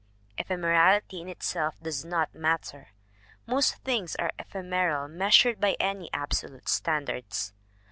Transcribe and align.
Ephemerality 0.39 1.21
in 1.21 1.29
itself 1.29 1.79
does 1.79 2.03
not 2.03 2.33
matter; 2.33 2.87
most 3.45 3.75
things 3.83 4.15
are 4.15 4.31
ephemeral 4.39 5.07
measured 5.07 5.59
by 5.61 5.77
any 5.79 6.09
absolute 6.11 6.67
standards. 6.67 7.53